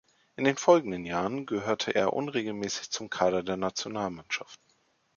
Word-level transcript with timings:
In 0.35 0.45
den 0.45 0.57
folgenden 0.57 1.05
Jahren 1.05 1.45
gehörte 1.45 1.93
er 1.93 2.13
unregelmäßig 2.13 2.89
zum 2.89 3.11
Kader 3.11 3.43
der 3.43 3.55
Nationalmannschaft. 3.55 4.59